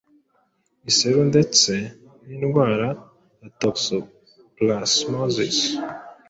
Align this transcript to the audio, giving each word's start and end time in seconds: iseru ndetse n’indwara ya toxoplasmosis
iseru 0.89 1.21
ndetse 1.31 1.71
n’indwara 2.27 2.87
ya 3.41 3.49
toxoplasmosis 3.59 5.59